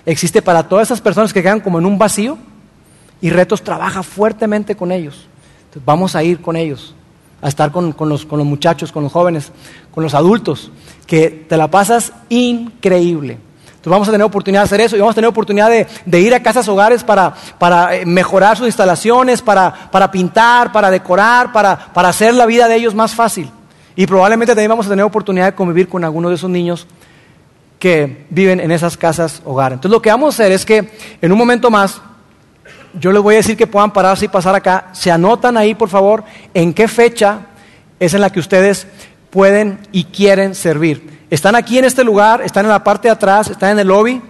[0.06, 2.38] Existe para todas esas personas que quedan como en un vacío
[3.22, 5.28] y Retos trabaja fuertemente con ellos.
[5.86, 6.94] vamos a ir con ellos,
[7.44, 9.52] a estar con, los, muchachos, con los jóvenes,
[9.92, 10.72] con los adultos,
[11.06, 13.38] que te la pasas increíble.
[13.68, 16.34] Entonces vamos a tener oportunidad de hacer eso y vamos a tener oportunidad de, ir
[16.34, 17.36] a casas hogares para,
[17.96, 22.96] eh, mejorar sus instalaciones, para, pintar, para decorar, para, para hacer la vida de ellos
[22.96, 23.52] más fácil.
[23.98, 26.88] Y probablemente también vamos a tener oportunidad de convivir con algunos de esos niños
[27.78, 29.76] que viven en esas casas hogares.
[29.76, 30.90] Entonces lo que vamos a hacer es que
[31.22, 32.02] en un momento más
[33.00, 34.90] yo les voy a decir que puedan pararse y pasar acá.
[34.94, 36.24] Se anotan ahí, por favor,
[36.54, 37.48] en qué fecha
[38.00, 38.88] es en la que ustedes
[39.30, 41.26] pueden y quieren servir.
[41.30, 44.22] Están aquí en este lugar, están en la parte de atrás, están en el lobby,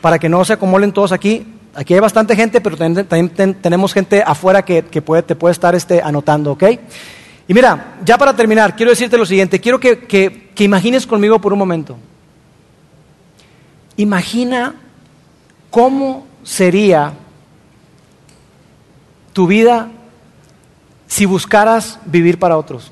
[0.00, 1.46] para que no se acumulen todos aquí.
[1.74, 5.00] Aquí hay bastante gente, pero también, tenemos gente afuera que, te
[5.36, 6.64] puede estar este, anotando, ¿ok?
[7.46, 9.60] Y mira, ya para terminar, quiero decirte lo siguiente.
[9.60, 11.96] Quiero que imagines conmigo por un momento.
[13.96, 14.74] Imagina
[15.70, 17.12] cómo sería
[19.38, 19.88] tu vida
[21.06, 22.90] si buscaras vivir para otros?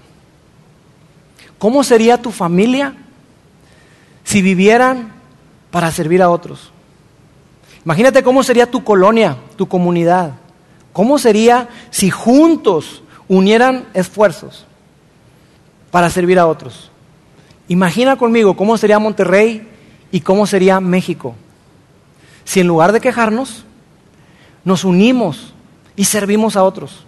[1.58, 2.94] ¿Cómo sería tu familia
[4.22, 5.12] si vivieran
[5.72, 6.70] para servir a otros?
[7.84, 10.34] Imagínate cómo sería tu colonia, tu comunidad.
[10.92, 14.66] ¿Cómo sería si juntos unieran esfuerzos
[15.90, 16.92] para servir a otros?
[17.66, 19.68] Imagina conmigo cómo sería Monterrey
[20.12, 21.34] y cómo sería México.
[22.44, 23.64] Si en lugar de quejarnos,
[24.62, 25.55] nos unimos
[25.96, 27.04] y servimos a otros.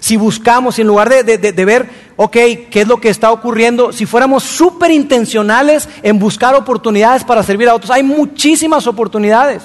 [0.00, 4.44] Si buscamos, en lugar de, ver, ok, qué es lo que está ocurriendo, si fuéramos
[4.44, 9.64] súper intencionales en buscar oportunidades para servir a otros, hay muchísimas oportunidades,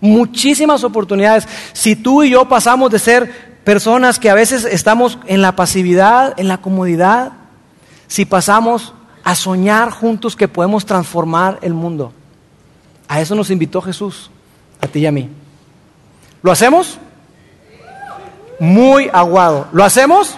[0.00, 1.46] muchísimas oportunidades.
[1.72, 6.34] Si tú y yo pasamos de ser personas que a veces estamos en la pasividad,
[6.38, 7.32] en la comodidad,
[8.08, 12.12] si pasamos a soñar juntos que podemos transformar el mundo.
[13.08, 14.30] A eso nos invitó Jesús,
[14.80, 15.28] a ti y a mí.
[16.42, 16.98] ¿Lo hacemos?
[18.58, 19.68] Muy aguado.
[19.72, 20.36] ¿Lo hacemos?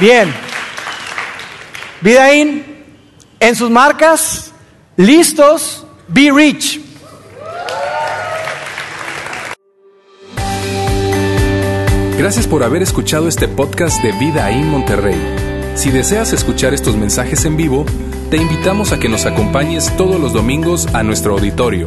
[0.00, 0.32] Bien.
[2.00, 2.64] Vidaín,
[3.38, 4.52] en sus marcas,
[4.96, 6.80] listos, be rich.
[12.16, 15.18] Gracias por haber escuchado este podcast de Vida en Monterrey.
[15.74, 17.86] Si deseas escuchar estos mensajes en vivo,
[18.30, 21.86] te invitamos a que nos acompañes todos los domingos a nuestro auditorio